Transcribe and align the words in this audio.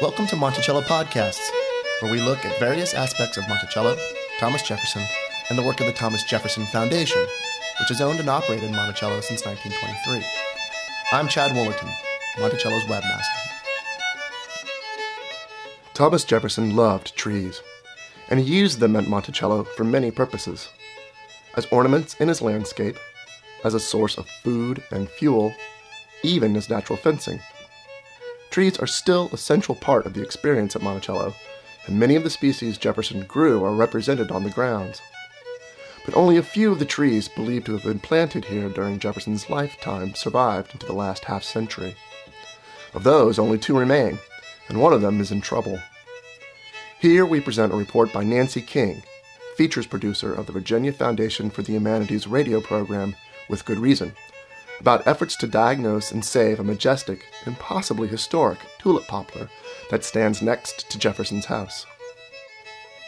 Welcome 0.00 0.28
to 0.28 0.36
Monticello 0.36 0.82
Podcasts, 0.82 1.50
where 1.98 2.12
we 2.12 2.20
look 2.20 2.44
at 2.44 2.60
various 2.60 2.94
aspects 2.94 3.36
of 3.36 3.48
Monticello, 3.48 3.96
Thomas 4.38 4.62
Jefferson, 4.62 5.02
and 5.50 5.58
the 5.58 5.62
work 5.64 5.80
of 5.80 5.88
the 5.88 5.92
Thomas 5.92 6.22
Jefferson 6.22 6.64
Foundation, 6.66 7.20
which 7.80 7.88
has 7.88 8.00
owned 8.00 8.20
and 8.20 8.30
operated 8.30 8.70
Monticello 8.70 9.20
since 9.20 9.44
1923. 9.44 10.24
I'm 11.10 11.26
Chad 11.26 11.50
Woolerton, 11.50 11.92
Monticello's 12.38 12.84
webmaster. 12.84 13.24
Thomas 15.94 16.22
Jefferson 16.22 16.76
loved 16.76 17.16
trees, 17.16 17.60
and 18.30 18.38
he 18.38 18.46
used 18.46 18.78
them 18.78 18.94
at 18.94 19.08
Monticello 19.08 19.64
for 19.64 19.82
many 19.82 20.12
purposes 20.12 20.68
as 21.56 21.66
ornaments 21.72 22.14
in 22.20 22.28
his 22.28 22.40
landscape, 22.40 22.96
as 23.64 23.74
a 23.74 23.80
source 23.80 24.16
of 24.16 24.28
food 24.44 24.80
and 24.92 25.08
fuel, 25.08 25.52
even 26.22 26.54
as 26.54 26.70
natural 26.70 26.96
fencing. 26.96 27.40
Trees 28.50 28.78
are 28.78 28.86
still 28.86 29.28
a 29.32 29.36
central 29.36 29.76
part 29.76 30.06
of 30.06 30.14
the 30.14 30.22
experience 30.22 30.74
at 30.74 30.82
Monticello, 30.82 31.34
and 31.86 31.98
many 31.98 32.16
of 32.16 32.24
the 32.24 32.30
species 32.30 32.78
Jefferson 32.78 33.24
grew 33.24 33.64
are 33.64 33.74
represented 33.74 34.30
on 34.30 34.44
the 34.44 34.50
grounds. 34.50 35.00
But 36.04 36.16
only 36.16 36.38
a 36.38 36.42
few 36.42 36.72
of 36.72 36.78
the 36.78 36.86
trees 36.86 37.28
believed 37.28 37.66
to 37.66 37.72
have 37.72 37.82
been 37.82 37.98
planted 37.98 38.46
here 38.46 38.68
during 38.70 38.98
Jefferson's 38.98 39.50
lifetime 39.50 40.14
survived 40.14 40.72
into 40.72 40.86
the 40.86 40.94
last 40.94 41.24
half 41.24 41.42
century. 41.44 41.96
Of 42.94 43.04
those, 43.04 43.38
only 43.38 43.58
two 43.58 43.78
remain, 43.78 44.18
and 44.68 44.80
one 44.80 44.94
of 44.94 45.02
them 45.02 45.20
is 45.20 45.30
in 45.30 45.42
trouble. 45.42 45.78
Here 47.00 47.26
we 47.26 47.40
present 47.40 47.72
a 47.72 47.76
report 47.76 48.12
by 48.12 48.24
Nancy 48.24 48.62
King, 48.62 49.02
features 49.56 49.86
producer 49.86 50.32
of 50.32 50.46
the 50.46 50.52
Virginia 50.52 50.92
Foundation 50.92 51.50
for 51.50 51.62
the 51.62 51.72
Humanities 51.72 52.26
radio 52.26 52.60
program, 52.60 53.14
With 53.48 53.64
Good 53.64 53.78
Reason, 53.78 54.14
about 54.80 55.06
efforts 55.06 55.36
to 55.36 55.46
diagnose 55.46 56.12
and 56.12 56.24
save 56.24 56.60
a 56.60 56.64
majestic 56.64 57.24
and 57.46 57.58
possibly 57.58 58.08
historic 58.08 58.58
tulip 58.78 59.06
poplar 59.06 59.48
that 59.90 60.04
stands 60.04 60.42
next 60.42 60.88
to 60.90 60.98
Jefferson's 60.98 61.46
house. 61.46 61.86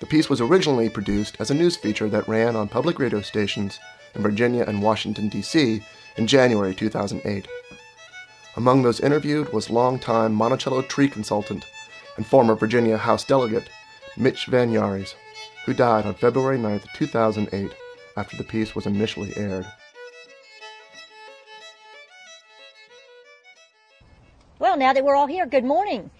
The 0.00 0.06
piece 0.06 0.28
was 0.28 0.40
originally 0.40 0.88
produced 0.88 1.36
as 1.40 1.50
a 1.50 1.54
news 1.54 1.76
feature 1.76 2.08
that 2.10 2.28
ran 2.28 2.54
on 2.54 2.68
public 2.68 2.98
radio 2.98 3.22
stations 3.22 3.78
in 4.14 4.22
Virginia 4.22 4.64
and 4.66 4.82
Washington, 4.82 5.28
D.C. 5.28 5.82
in 6.16 6.26
January 6.26 6.74
2008. 6.74 7.48
Among 8.56 8.82
those 8.82 9.00
interviewed 9.00 9.52
was 9.52 9.70
longtime 9.70 10.34
Monticello 10.34 10.82
tree 10.82 11.08
consultant 11.08 11.64
and 12.16 12.26
former 12.26 12.54
Virginia 12.54 12.96
House 12.96 13.24
delegate 13.24 13.68
Mitch 14.16 14.46
Van 14.46 14.72
Yahres, 14.72 15.14
who 15.64 15.74
died 15.74 16.06
on 16.06 16.14
February 16.14 16.58
9, 16.58 16.80
2008, 16.94 17.70
after 18.16 18.36
the 18.36 18.44
piece 18.44 18.74
was 18.74 18.86
initially 18.86 19.36
aired. 19.36 19.66
Now 24.76 24.92
that 24.92 25.04
we're 25.04 25.16
all 25.16 25.26
here, 25.26 25.46
good 25.46 25.64
morning. 25.64 26.10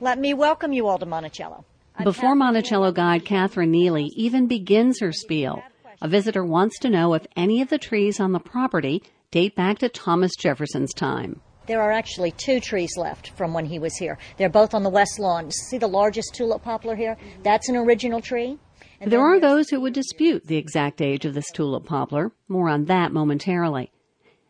Let 0.00 0.18
me 0.18 0.32
welcome 0.32 0.72
you 0.72 0.86
all 0.86 0.96
to 0.96 1.04
Monticello. 1.04 1.66
Before 2.02 2.34
Monticello 2.34 2.90
guide 2.90 3.26
Catherine 3.26 3.70
Neely 3.70 4.06
even 4.16 4.46
begins 4.46 5.00
her 5.00 5.12
spiel, 5.12 5.62
a 6.00 6.08
visitor 6.08 6.42
wants 6.42 6.78
to 6.80 6.88
know 6.88 7.12
if 7.12 7.26
any 7.36 7.60
of 7.60 7.68
the 7.68 7.76
trees 7.76 8.18
on 8.18 8.32
the 8.32 8.38
property 8.38 9.02
date 9.30 9.54
back 9.54 9.78
to 9.80 9.90
Thomas 9.90 10.34
Jefferson's 10.36 10.94
time. 10.94 11.42
There 11.66 11.82
are 11.82 11.92
actually 11.92 12.30
two 12.30 12.60
trees 12.60 12.96
left 12.96 13.28
from 13.36 13.52
when 13.52 13.66
he 13.66 13.78
was 13.78 13.94
here. 13.96 14.16
They're 14.38 14.48
both 14.48 14.72
on 14.72 14.82
the 14.82 14.88
west 14.88 15.18
lawn. 15.18 15.50
See 15.50 15.76
the 15.76 15.86
largest 15.86 16.34
tulip 16.34 16.62
poplar 16.62 16.96
here? 16.96 17.18
That's 17.42 17.68
an 17.68 17.76
original 17.76 18.22
tree. 18.22 18.58
And 19.02 19.12
there 19.12 19.20
are 19.20 19.38
those 19.38 19.68
who 19.68 19.82
would 19.82 19.92
dispute 19.92 20.46
the 20.46 20.56
exact 20.56 21.02
age 21.02 21.26
of 21.26 21.34
this 21.34 21.50
tulip 21.50 21.84
poplar. 21.84 22.32
More 22.48 22.70
on 22.70 22.86
that 22.86 23.12
momentarily. 23.12 23.92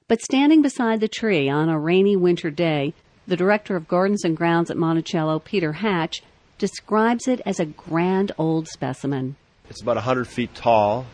But 0.06 0.22
standing 0.22 0.62
beside 0.62 1.00
the 1.00 1.08
tree 1.08 1.48
on 1.48 1.69
a 1.69 1.80
rainy 1.80 2.14
winter 2.14 2.50
day, 2.50 2.94
the 3.27 3.36
director 3.36 3.76
of 3.76 3.88
Gardens 3.88 4.25
and 4.25 4.37
Grounds 4.37 4.70
at 4.70 4.76
Monticello, 4.76 5.38
Peter 5.38 5.72
Hatch, 5.72 6.22
describes 6.59 7.28
it 7.28 7.41
as 7.44 7.60
a 7.60 7.66
grand 7.66 8.32
old 8.38 8.69
specimen. 8.69 9.37
It's 9.69 9.82
about 9.82 9.97
100 9.97 10.26
feet 10.26 10.54
tall. 10.54 11.06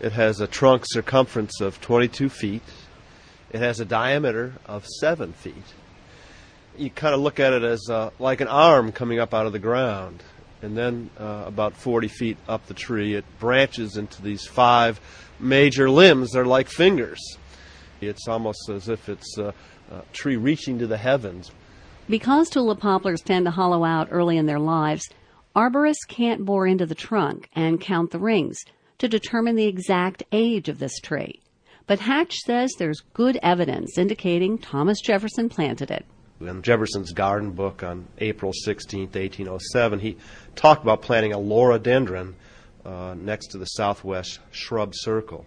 It 0.00 0.12
has 0.12 0.40
a 0.40 0.46
trunk 0.46 0.82
circumference 0.86 1.60
of 1.60 1.80
22 1.80 2.28
feet. 2.28 2.62
It 3.52 3.60
has 3.60 3.78
a 3.78 3.84
diameter 3.84 4.54
of 4.66 4.84
7 4.86 5.32
feet. 5.32 5.54
You 6.76 6.90
kind 6.90 7.14
of 7.14 7.20
look 7.20 7.38
at 7.38 7.52
it 7.52 7.62
as 7.62 7.88
uh, 7.88 8.10
like 8.18 8.40
an 8.40 8.48
arm 8.48 8.90
coming 8.90 9.20
up 9.20 9.32
out 9.32 9.46
of 9.46 9.52
the 9.52 9.60
ground. 9.60 10.22
And 10.60 10.76
then, 10.76 11.10
uh, 11.20 11.44
about 11.46 11.74
40 11.74 12.08
feet 12.08 12.36
up 12.48 12.66
the 12.66 12.74
tree, 12.74 13.14
it 13.14 13.24
branches 13.38 13.96
into 13.96 14.22
these 14.22 14.46
five 14.46 15.00
major 15.38 15.88
limbs. 15.88 16.32
They're 16.32 16.46
like 16.46 16.68
fingers. 16.68 17.20
It's 18.00 18.26
almost 18.26 18.68
as 18.70 18.88
if 18.88 19.08
it's 19.08 19.38
a, 19.38 19.54
a 19.90 20.02
tree 20.12 20.36
reaching 20.36 20.78
to 20.78 20.86
the 20.86 20.96
heavens. 20.96 21.50
Because 22.08 22.50
tulip 22.50 22.80
poplars 22.80 23.22
tend 23.22 23.46
to 23.46 23.50
hollow 23.50 23.84
out 23.84 24.08
early 24.10 24.36
in 24.36 24.46
their 24.46 24.58
lives, 24.58 25.08
arborists 25.56 26.06
can't 26.08 26.44
bore 26.44 26.66
into 26.66 26.86
the 26.86 26.94
trunk 26.94 27.48
and 27.54 27.80
count 27.80 28.10
the 28.10 28.18
rings 28.18 28.58
to 28.98 29.08
determine 29.08 29.56
the 29.56 29.66
exact 29.66 30.22
age 30.32 30.68
of 30.68 30.78
this 30.78 30.98
tree. 31.00 31.40
But 31.86 32.00
Hatch 32.00 32.36
says 32.38 32.72
there's 32.78 33.02
good 33.12 33.38
evidence 33.42 33.98
indicating 33.98 34.58
Thomas 34.58 35.00
Jefferson 35.00 35.48
planted 35.48 35.90
it. 35.90 36.06
In 36.40 36.62
Jefferson's 36.62 37.12
garden 37.12 37.52
book 37.52 37.82
on 37.82 38.06
April 38.18 38.52
16, 38.52 39.00
1807, 39.00 40.00
he 40.00 40.16
talked 40.56 40.82
about 40.82 41.02
planting 41.02 41.32
a 41.32 41.38
loroodendron 41.38 42.34
uh, 42.84 43.14
next 43.16 43.48
to 43.48 43.58
the 43.58 43.66
southwest 43.66 44.40
shrub 44.50 44.94
circle. 44.94 45.46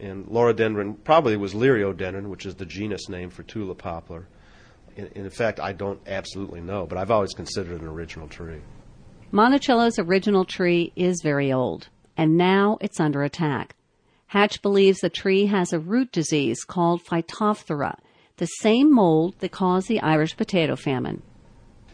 And 0.00 0.26
loroodendron 0.26 1.02
probably 1.04 1.36
was 1.36 1.54
liriodendron, 1.54 2.28
which 2.28 2.46
is 2.46 2.56
the 2.56 2.66
genus 2.66 3.08
name 3.08 3.30
for 3.30 3.42
tulip 3.42 3.78
poplar. 3.78 4.26
In, 4.96 5.06
in 5.14 5.30
fact, 5.30 5.60
I 5.60 5.72
don't 5.72 6.00
absolutely 6.06 6.60
know, 6.60 6.86
but 6.86 6.98
I've 6.98 7.10
always 7.10 7.32
considered 7.32 7.76
it 7.76 7.82
an 7.82 7.88
original 7.88 8.28
tree. 8.28 8.60
Monticello's 9.30 9.98
original 9.98 10.44
tree 10.44 10.92
is 10.94 11.20
very 11.22 11.52
old, 11.52 11.88
and 12.16 12.36
now 12.36 12.78
it's 12.80 13.00
under 13.00 13.22
attack. 13.22 13.74
Hatch 14.26 14.62
believes 14.62 15.00
the 15.00 15.08
tree 15.08 15.46
has 15.46 15.72
a 15.72 15.78
root 15.78 16.12
disease 16.12 16.64
called 16.64 17.04
Phytophthora, 17.04 17.96
the 18.36 18.46
same 18.46 18.92
mold 18.92 19.36
that 19.38 19.52
caused 19.52 19.88
the 19.88 20.00
Irish 20.00 20.36
potato 20.36 20.76
famine. 20.76 21.22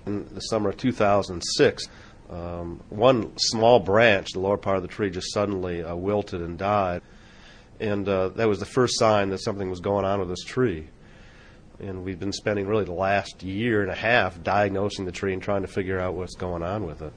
In 0.06 0.26
the 0.32 0.40
summer 0.40 0.70
of 0.70 0.78
2006, 0.78 1.88
um, 2.30 2.80
one 2.88 3.36
small 3.36 3.80
branch, 3.80 4.28
the 4.32 4.40
lower 4.40 4.56
part 4.56 4.76
of 4.76 4.82
the 4.82 4.88
tree, 4.88 5.10
just 5.10 5.32
suddenly 5.32 5.82
uh, 5.82 5.94
wilted 5.94 6.40
and 6.40 6.56
died. 6.56 7.02
And 7.80 8.06
uh, 8.06 8.28
that 8.30 8.46
was 8.46 8.60
the 8.60 8.66
first 8.66 8.98
sign 8.98 9.30
that 9.30 9.38
something 9.38 9.70
was 9.70 9.80
going 9.80 10.04
on 10.04 10.20
with 10.20 10.28
this 10.28 10.44
tree. 10.44 10.88
And 11.80 12.04
we've 12.04 12.20
been 12.20 12.32
spending 12.32 12.66
really 12.66 12.84
the 12.84 12.92
last 12.92 13.42
year 13.42 13.80
and 13.80 13.90
a 13.90 13.94
half 13.94 14.42
diagnosing 14.42 15.06
the 15.06 15.12
tree 15.12 15.32
and 15.32 15.42
trying 15.42 15.62
to 15.62 15.68
figure 15.68 15.98
out 15.98 16.14
what's 16.14 16.34
going 16.36 16.62
on 16.62 16.86
with 16.86 17.00
it. 17.00 17.12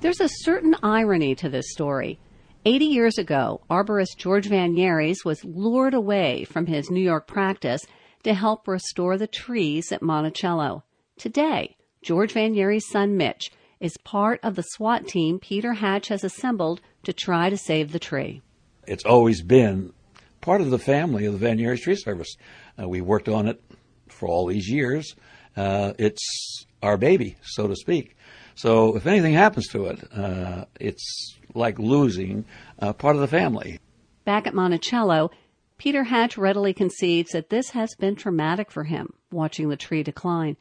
There's 0.00 0.20
a 0.20 0.28
certain 0.28 0.74
irony 0.82 1.36
to 1.36 1.48
this 1.48 1.70
story. 1.70 2.18
80 2.64 2.84
years 2.86 3.18
ago, 3.18 3.60
arborist 3.70 4.16
George 4.16 4.48
Van 4.48 4.74
Yahres 4.74 5.24
was 5.24 5.44
lured 5.44 5.94
away 5.94 6.44
from 6.44 6.66
his 6.66 6.90
New 6.90 7.00
York 7.00 7.28
practice 7.28 7.86
to 8.24 8.34
help 8.34 8.66
restore 8.66 9.16
the 9.16 9.28
trees 9.28 9.92
at 9.92 10.02
Monticello. 10.02 10.82
Today, 11.16 11.76
George 12.02 12.32
Van 12.32 12.54
Yahres' 12.54 12.82
son 12.82 13.16
Mitch 13.16 13.52
is 13.78 13.96
part 14.04 14.40
of 14.42 14.56
the 14.56 14.62
SWAT 14.62 15.06
team 15.06 15.38
Peter 15.38 15.74
Hatch 15.74 16.08
has 16.08 16.24
assembled 16.24 16.80
to 17.04 17.12
try 17.12 17.48
to 17.48 17.56
save 17.56 17.92
the 17.92 17.98
tree. 17.98 18.42
It's 18.86 19.04
always 19.04 19.42
been 19.42 19.92
part 20.40 20.60
of 20.60 20.70
the 20.70 20.78
family 20.78 21.26
of 21.26 21.32
the 21.32 21.38
Van 21.38 21.58
Yahres 21.58 21.80
Tree 21.80 21.96
Service. 21.96 22.36
Uh, 22.80 22.88
we 22.88 23.00
worked 23.00 23.28
on 23.28 23.48
it 23.48 23.62
for 24.08 24.28
all 24.28 24.46
these 24.46 24.68
years. 24.68 25.14
Uh, 25.56 25.92
it's 25.98 26.64
our 26.82 26.96
baby, 26.96 27.36
so 27.42 27.66
to 27.66 27.76
speak. 27.76 28.16
So 28.54 28.96
if 28.96 29.06
anything 29.06 29.34
happens 29.34 29.68
to 29.68 29.86
it, 29.86 30.00
uh, 30.12 30.66
it's 30.78 31.36
like 31.54 31.78
losing 31.78 32.44
uh, 32.78 32.92
part 32.92 33.16
of 33.16 33.22
the 33.22 33.28
family. 33.28 33.78
Back 34.24 34.46
at 34.46 34.54
Monticello, 34.54 35.30
Peter 35.78 36.04
Hatch 36.04 36.36
readily 36.36 36.74
concedes 36.74 37.30
that 37.30 37.48
this 37.48 37.70
has 37.70 37.94
been 37.94 38.16
traumatic 38.16 38.70
for 38.70 38.84
him, 38.84 39.14
watching 39.32 39.68
the 39.68 39.76
tree 39.76 40.02
decline. 40.02 40.56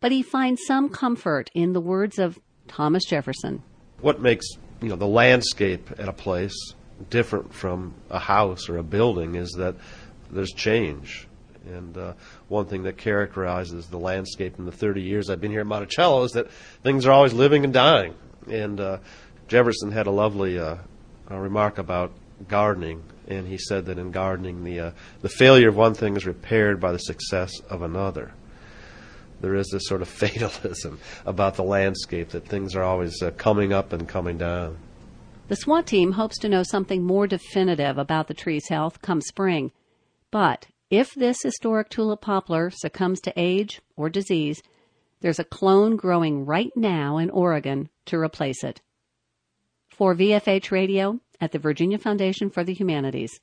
But 0.00 0.12
he 0.12 0.22
finds 0.22 0.60
some 0.66 0.88
comfort 0.88 1.50
in 1.54 1.72
the 1.72 1.80
words 1.80 2.18
of 2.18 2.38
Thomas 2.68 3.04
Jefferson. 3.04 3.62
What 4.00 4.20
makes 4.20 4.46
you 4.80 4.88
know 4.90 4.96
the 4.96 5.06
landscape 5.06 5.90
at 5.98 6.08
a 6.08 6.12
place 6.12 6.54
different 7.10 7.52
from 7.52 7.94
a 8.10 8.18
house 8.18 8.68
or 8.68 8.78
a 8.78 8.82
building 8.82 9.34
is 9.34 9.52
that 9.52 9.74
there's 10.30 10.52
change. 10.52 11.26
And 11.66 11.96
uh, 11.96 12.12
one 12.48 12.66
thing 12.66 12.84
that 12.84 12.96
characterizes 12.96 13.86
the 13.88 13.98
landscape 13.98 14.58
in 14.58 14.64
the 14.64 14.72
30 14.72 15.02
years 15.02 15.28
I've 15.28 15.40
been 15.40 15.50
here 15.50 15.60
at 15.60 15.66
Monticello 15.66 16.24
is 16.24 16.32
that 16.32 16.50
things 16.82 17.06
are 17.06 17.12
always 17.12 17.32
living 17.32 17.64
and 17.64 17.72
dying. 17.72 18.14
And 18.50 18.80
uh, 18.80 18.98
Jefferson 19.48 19.90
had 19.90 20.06
a 20.06 20.10
lovely 20.10 20.58
uh, 20.58 20.76
remark 21.28 21.78
about 21.78 22.12
gardening, 22.46 23.02
and 23.26 23.46
he 23.46 23.58
said 23.58 23.86
that 23.86 23.98
in 23.98 24.10
gardening, 24.10 24.64
the 24.64 24.80
uh, 24.80 24.90
the 25.22 25.28
failure 25.28 25.68
of 25.68 25.76
one 25.76 25.94
thing 25.94 26.16
is 26.16 26.26
repaired 26.26 26.80
by 26.80 26.92
the 26.92 26.98
success 26.98 27.60
of 27.68 27.82
another. 27.82 28.32
There 29.40 29.54
is 29.54 29.68
this 29.70 29.86
sort 29.86 30.02
of 30.02 30.08
fatalism 30.08 30.98
about 31.26 31.56
the 31.56 31.64
landscape 31.64 32.30
that 32.30 32.46
things 32.46 32.74
are 32.74 32.82
always 32.82 33.22
uh, 33.22 33.30
coming 33.32 33.72
up 33.72 33.92
and 33.92 34.08
coming 34.08 34.38
down. 34.38 34.78
The 35.48 35.56
SWAT 35.56 35.86
team 35.86 36.12
hopes 36.12 36.38
to 36.40 36.48
know 36.48 36.62
something 36.62 37.02
more 37.02 37.26
definitive 37.26 37.96
about 37.96 38.28
the 38.28 38.34
tree's 38.34 38.68
health 38.68 39.00
come 39.00 39.22
spring. 39.22 39.72
But 40.30 40.66
if 40.90 41.14
this 41.14 41.42
historic 41.42 41.88
tulip 41.88 42.20
poplar 42.20 42.70
succumbs 42.70 43.20
to 43.22 43.32
age 43.34 43.80
or 43.96 44.10
disease, 44.10 44.62
There's 45.20 45.40
a 45.40 45.44
clone 45.44 45.96
growing 45.96 46.46
right 46.46 46.70
now 46.76 47.18
in 47.18 47.30
Oregon 47.30 47.88
to 48.06 48.18
replace 48.18 48.62
it. 48.62 48.80
For 49.88 50.14
VFH 50.14 50.70
Radio 50.70 51.20
at 51.40 51.50
the 51.50 51.58
Virginia 51.58 51.98
Foundation 51.98 52.50
for 52.50 52.62
the 52.62 52.74
Humanities, 52.74 53.40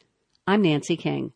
I'm 0.48 0.62
Nancy 0.62 0.96
King. 0.96 1.34